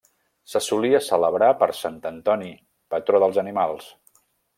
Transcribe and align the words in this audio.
Se 0.51 0.59
solia 0.67 1.01
celebrar 1.07 1.49
per 1.59 1.67
sant 1.79 1.99
Antoni, 2.11 2.49
patró 2.95 3.21
dels 3.25 3.39
animals. 3.43 3.93